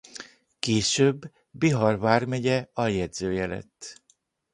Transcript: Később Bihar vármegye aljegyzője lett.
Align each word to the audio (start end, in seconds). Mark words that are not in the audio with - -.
Később 0.59 1.31
Bihar 1.51 1.97
vármegye 1.99 2.67
aljegyzője 2.73 3.47
lett. 3.47 4.01